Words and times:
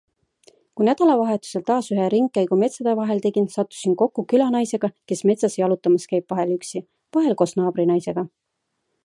Kui 0.79 0.85
nädalavahetusel 0.85 1.63
taas 1.67 1.89
ühe 1.95 2.07
ringkäigu 2.13 2.57
metsade 2.63 2.95
vahel 3.01 3.21
tegin, 3.27 3.51
sattusin 3.57 3.95
kokku 4.03 4.25
külanaisega, 4.33 4.91
kes 5.13 5.23
metsas 5.33 5.59
jalutamas 5.61 6.11
käib, 6.15 6.27
vahel 6.35 6.57
üksi, 6.57 6.85
vahel 7.21 7.39
koos 7.43 7.57
naabrinaisega. 7.63 8.27